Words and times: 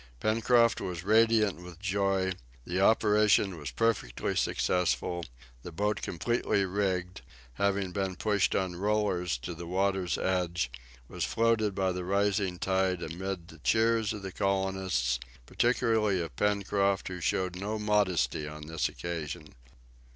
Pencroft 0.19 0.81
was 0.81 1.03
radiant 1.03 1.61
with 1.61 1.77
joy, 1.79 2.31
the 2.65 2.81
operation 2.81 3.55
was 3.55 3.69
perfectly 3.69 4.35
successful; 4.35 5.23
the 5.61 5.71
boat 5.71 6.01
completely 6.01 6.65
rigged, 6.65 7.21
having 7.61 7.91
been 7.91 8.15
pushed 8.15 8.55
on 8.55 8.75
rollers 8.75 9.37
to 9.37 9.53
the 9.53 9.67
water's 9.67 10.17
edge, 10.17 10.71
was 11.07 11.23
floated 11.23 11.75
by 11.75 11.91
the 11.91 12.03
rising 12.03 12.57
tide, 12.57 13.03
amid 13.03 13.49
the 13.49 13.59
cheers 13.59 14.11
of 14.11 14.23
the 14.23 14.31
colonists, 14.31 15.19
particularly 15.45 16.19
of 16.19 16.35
Pencroft, 16.35 17.07
who 17.09 17.21
showed 17.21 17.55
no 17.55 17.77
modesty 17.77 18.47
on 18.47 18.65
this 18.65 18.89
occasion. 18.89 19.53